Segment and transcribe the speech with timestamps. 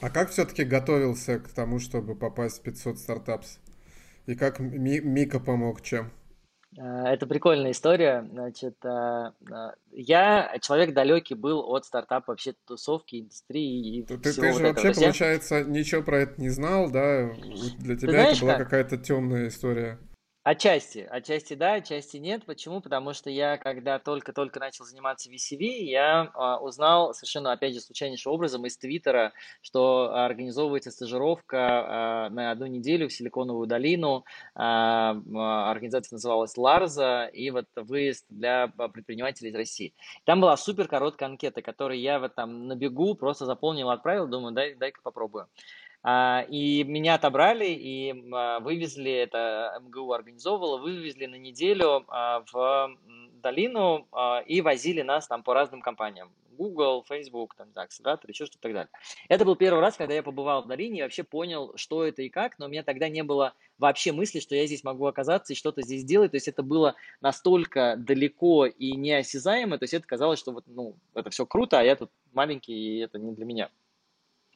[0.00, 3.58] А как все-таки готовился к тому, чтобы попасть в 500 стартапс?
[4.26, 6.12] И как Мика помог чем?
[6.78, 8.28] А, это прикольная история.
[8.30, 14.46] Значит, а, а, я человек далекий был от стартапа вообще тусовки, индустрии и ты, всего
[14.46, 14.86] ты вот же этого.
[14.86, 17.30] вообще, получается, ничего про это не знал, да?
[17.78, 18.64] Для тебя знаешь это была как?
[18.64, 19.98] какая-то темная история.
[20.50, 22.46] Отчасти, отчасти да, отчасти нет.
[22.46, 22.80] Почему?
[22.80, 28.32] Потому что я, когда только-только начал заниматься VCV, я а, узнал совершенно, опять же, случайнейшим
[28.32, 34.24] образом из Твиттера, что организовывается стажировка а, на одну неделю в Силиконовую долину.
[34.54, 39.92] А, а, организация называлась Ларза, и вот выезд для предпринимателей из России.
[40.24, 44.54] Там была супер короткая анкета, которую я вот там на бегу просто заполнил, отправил, думаю,
[44.54, 45.46] дай, дай-ка попробую.
[46.02, 52.96] А, и меня отобрали и а, вывезли, это МГУ организовывало, вывезли на неделю а, в
[53.42, 54.08] долину
[54.46, 56.32] и возили нас там по разным компаниям.
[56.58, 58.90] Google, Facebook, там, да, акселератор, еще что-то так далее.
[59.28, 62.28] Это был первый раз, когда я побывал в долине и вообще понял, что это и
[62.28, 65.56] как, но у меня тогда не было вообще мысли, что я здесь могу оказаться и
[65.56, 66.32] что-то здесь делать.
[66.32, 70.96] То есть это было настолько далеко и неосязаемо, то есть это казалось, что вот, ну,
[71.14, 73.70] это все круто, а я тут маленький, и это не для меня.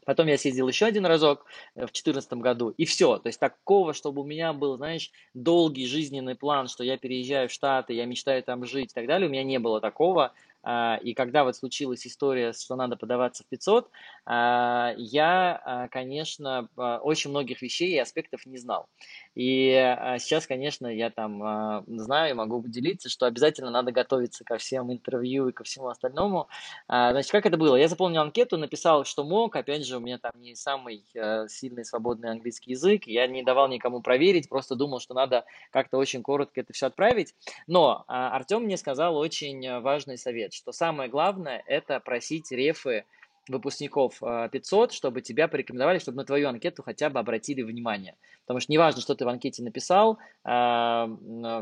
[0.05, 3.19] Потом я съездил еще один разок э, в 2014 году, и все.
[3.19, 7.53] То есть такого, чтобы у меня был, знаешь, долгий жизненный план, что я переезжаю в
[7.53, 10.33] Штаты, я мечтаю там жить и так далее, у меня не было такого.
[10.63, 13.91] А, и когда вот случилась история, что надо подаваться в 500,
[14.25, 18.89] а, я, а, конечно, очень многих вещей и аспектов не знал.
[19.35, 19.73] И
[20.19, 25.53] сейчас, конечно, я там знаю, могу поделиться, что обязательно надо готовиться ко всем интервью и
[25.53, 26.49] ко всему остальному.
[26.87, 27.77] Значит, как это было?
[27.77, 29.57] Я заполнил анкету, написал, что мог.
[29.57, 31.05] Опять же, у меня там не самый
[31.49, 33.07] сильный свободный английский язык.
[33.07, 37.35] Я не давал никому проверить, просто думал, что надо как-то очень коротко это все отправить.
[37.67, 43.05] Но Артем мне сказал очень важный совет сказать, что самое главное– это просить рефы
[43.49, 48.15] выпускников 500, а, чтобы тебя порекомендовали, чтобы на твою анкету хотя бы обратили внимание.
[48.43, 51.09] Потому что неважно, что ты в анкете написал, а,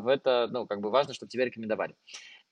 [0.07, 1.95] это, ну, как бы важно, чтобы тебя рекомендовали.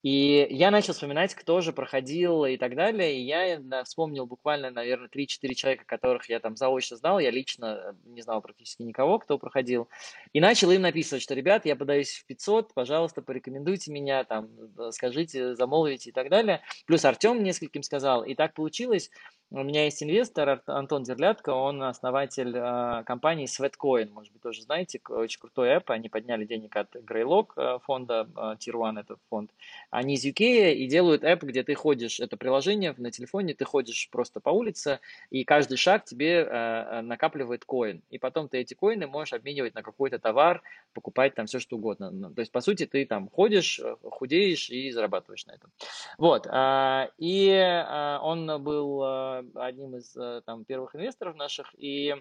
[0.02, 3.18] И я начал вспоминать, кто же проходил и так далее.
[3.18, 7.18] И я вспомнил буквально, наверное, 3-4 человека, которых я там заочно знал.
[7.18, 9.88] Я лично э, не знал практически никого, кто проходил.
[10.32, 14.48] И начал им написывать, что, ребят, я подаюсь в 500, пожалуйста, порекомендуйте меня, там,
[14.78, 16.62] э, скажите, замолвите и так далее.
[16.86, 18.24] Плюс Артем нескольким сказал.
[18.24, 19.10] И так получилось,
[19.50, 25.00] у меня есть инвестор Антон Зерлятко, он основатель э, компании Sweatcoin, может быть, тоже знаете,
[25.08, 29.50] очень крутой app, они подняли денег от Greylock э, фонда, э, Tier One этот фонд,
[29.90, 34.08] они из UK и делают app, где ты ходишь, это приложение на телефоне, ты ходишь
[34.10, 35.00] просто по улице,
[35.30, 39.82] и каждый шаг тебе э накапливает коин, и потом ты эти коины можешь обменивать на
[39.82, 42.10] какой-то товар, покупать там все что угодно.
[42.10, 45.70] Ну, то есть, по сути, ты там ходишь, э, худеешь и зарабатываешь на этом.
[46.18, 52.14] Вот, э, и э, он был одним из э, там, первых инвесторов наших, и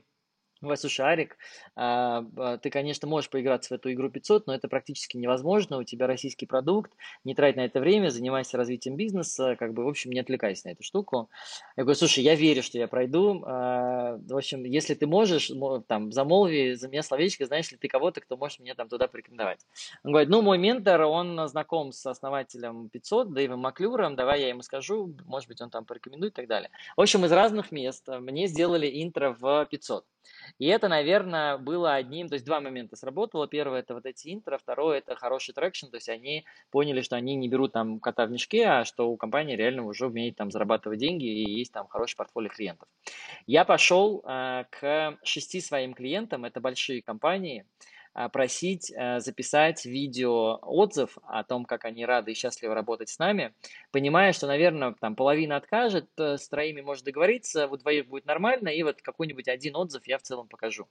[0.61, 1.37] Васюша Арик,
[1.75, 2.23] а,
[2.61, 5.77] ты, конечно, можешь поиграться в эту игру 500, но это практически невозможно.
[5.77, 6.91] У тебя российский продукт,
[7.23, 10.71] не трать на это время, занимайся развитием бизнеса, как бы, в общем, не отвлекайся на
[10.71, 11.29] эту штуку.
[11.75, 13.43] Я говорю, слушай, я верю, что я пройду.
[13.45, 15.51] А, в общем, если ты можешь,
[15.87, 19.59] там, замолви за меня словечко, знаешь ли ты кого-то, кто может меня там туда порекомендовать.
[20.03, 24.61] Он говорит, ну, мой ментор, он знаком с основателем 500, Дэйвом Маклюром, давай я ему
[24.61, 26.69] скажу, может быть, он там порекомендует и так далее.
[26.95, 30.05] В общем, из разных мест мне сделали интро в 500.
[30.59, 33.47] И это, наверное, было одним, то есть два момента сработало.
[33.47, 37.35] Первое– это вот эти интро, второе– это хороший traction, то есть они поняли, что они
[37.35, 40.99] не берут там кота в мешке, а что у компании реально уже умеет там зарабатывать
[40.99, 42.87] деньги и есть там хороший портфолио клиентов.
[43.45, 47.65] Я пошел э, к шести своим клиентам, это большие компании,
[48.29, 53.53] просить э, записать видео отзыв о том, как они рады и счастливы работать с нами,
[53.91, 58.69] понимая, что, наверное, там половина откажет, э, с троими может договориться, у двоих будет нормально,
[58.69, 60.87] и вот какой-нибудь один отзыв я в целом покажу.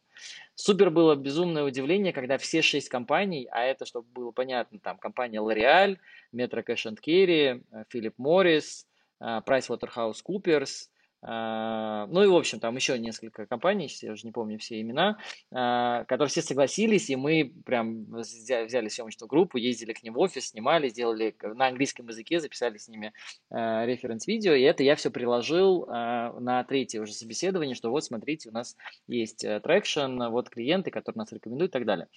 [0.54, 5.40] Супер было безумное удивление, когда все шесть компаний, а это, чтобы было понятно, там компания
[5.40, 5.98] L'Oreal,
[6.32, 7.60] Metro Cash and Carry,
[7.92, 8.84] Philip Morris,
[9.20, 10.95] PricewaterhouseCoopers– а,
[11.26, 15.18] ну и, в общем, там еще несколько компаний, я уже не помню все имена,
[15.52, 20.50] а, которые все согласились, и мы прям взяли съемочную группу, ездили к ним в офис,
[20.50, 23.12] снимали, сделали на английском языке, записали с ними
[23.50, 28.52] а, референс-видео, и это я все приложил на третье уже собеседование, что вот, смотрите, у
[28.52, 28.76] нас
[29.06, 32.08] есть traction, вот клиенты, которые нас рекомендуют и так далее.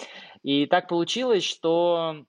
[0.44, 2.26] И так получилось, что а,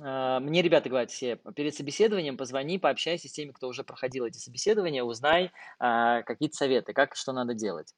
[0.00, 5.04] мне ребята говорят все, перед собеседованием позвони, пообщайся с теми, кто уже проходил эти собеседования,
[5.04, 7.94] узнай а, какие-то советы, как что надо делать.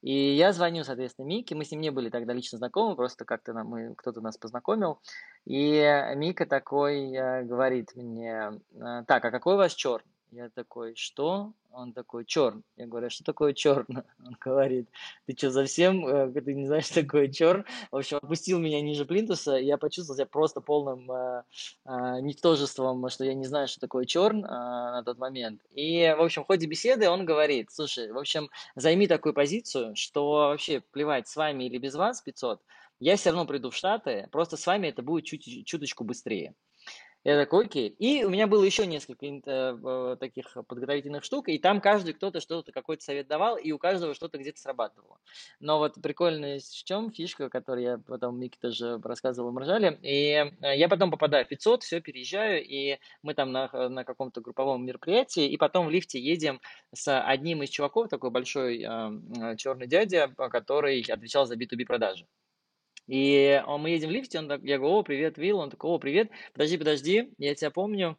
[0.00, 3.52] И я звоню, соответственно, Мике, мы с ним не были тогда лично знакомы, просто как-то
[3.52, 5.00] нам, мы, кто-то нас познакомил.
[5.44, 5.82] И
[6.14, 10.04] Мика такой а, говорит мне, а, так, а какой у вас черт?
[10.30, 11.54] Я такой, что?
[11.70, 12.62] Он такой, черн.
[12.76, 13.86] Я говорю, а что такое черн?
[14.26, 14.88] Он говорит,
[15.26, 17.64] ты что, совсем, э, ты не знаешь, что такое черн?
[17.90, 21.44] В общем, опустил меня ниже плинтуса, и я почувствовал себя просто полным э,
[21.86, 25.62] э, ничтожеством, что я не знаю, что такое черн э, на тот момент.
[25.70, 30.30] И, в общем, в ходе беседы он говорит, слушай, в общем, займи такую позицию, что
[30.30, 32.60] вообще плевать, с вами или без вас 500,
[33.00, 36.54] я все равно приду в Штаты, просто с вами это будет чуть, чуточку быстрее.
[37.24, 37.88] Я такой, окей.
[37.88, 42.70] И у меня было еще несколько э, таких подготовительных штук, и там каждый кто-то что-то,
[42.70, 45.18] какой-то совет давал, и у каждого что-то где-то срабатывало.
[45.58, 50.52] Но вот прикольная в чем фишка, которую я потом Мике тоже рассказывал в Маржале, и
[50.60, 54.86] э, я потом попадаю в 500, все, переезжаю, и мы там на, на каком-то групповом
[54.86, 56.60] мероприятии, и потом в лифте едем
[56.94, 62.26] с одним из чуваков, такой большой э, черный дядя, который отвечал за B2B продажи.
[63.08, 65.98] И мы едем в лифте, он так, я говорю, о, привет, Вилл, он такой, о,
[65.98, 68.18] привет, подожди, подожди, я тебя помню,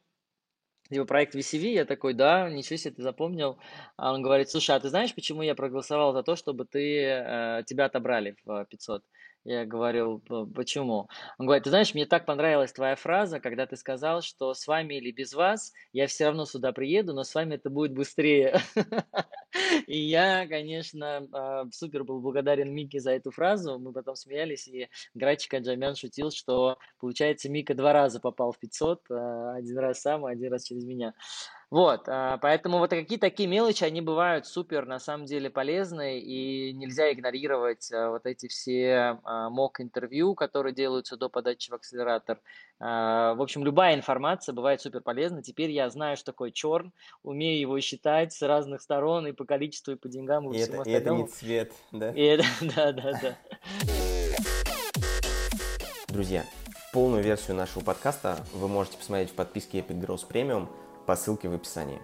[0.90, 3.60] типа проект VCV, я такой, да, ничего себе, ты запомнил.
[3.98, 7.64] А он говорит, слушай, а ты знаешь, почему я проголосовал за то, чтобы ты, э,
[7.68, 9.04] тебя отобрали в 500?
[9.46, 10.22] Я говорил,
[10.54, 11.08] почему?
[11.38, 14.96] Он говорит, ты знаешь, мне так понравилась твоя фраза, когда ты сказал, что с вами
[14.96, 18.60] или без вас я все равно сюда приеду, но с вами это будет быстрее.
[19.88, 23.80] И я, конечно, а, супер был благодарен Мике за эту фразу.
[23.80, 29.02] Мы потом смеялись, и Грачик Аджамян шутил, что, получается, Мика два раза попал в 500,
[29.10, 31.14] а, один раз сам, а один раз через меня.
[31.72, 36.74] Вот, а, поэтому вот какие такие мелочи, они бывают супер, на самом деле, полезные, и
[36.74, 42.40] нельзя игнорировать а, вот эти все а, мок-интервью, которые делаются до подачи в акселератор.
[42.80, 45.44] В общем, любая информация бывает супер полезна.
[45.44, 46.94] Теперь я знаю, что такое черн,
[47.24, 50.84] умею его считать с разных сторон и по количеству, и по деньгам, и, и всему
[50.84, 51.20] это, остальному.
[51.20, 52.12] И это не цвет, да?
[52.12, 52.46] И это,
[52.76, 53.38] да, да, да.
[56.08, 56.46] Друзья,
[56.94, 60.68] полную версию нашего подкаста вы можете посмотреть в подписке Epic Growth Premium–
[61.10, 62.00] по ссылке в описании.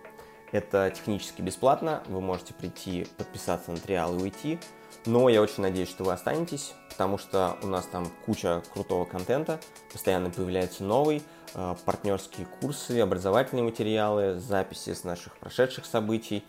[0.51, 4.59] Это технически бесплатно, вы можете прийти, подписаться на триал и уйти,
[5.05, 9.59] но я очень надеюсь, что вы останетесь, потому что у нас там куча крутого контента,
[9.93, 11.21] постоянно появляется новый,
[11.53, 16.43] э, партнерские курсы, образовательные материалы, записи с наших прошедших событий,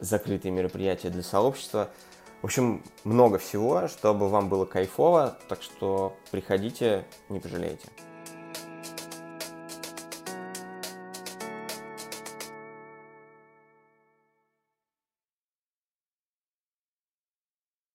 [0.00, 1.90] закрытые мероприятия для сообщества.
[2.42, 7.86] В общем, много всего, чтобы вам было кайфово, так что приходите, не пожалеете.